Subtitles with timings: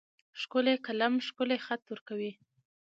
[0.41, 2.31] ښکلی قلم ښکلی خط ورکوي.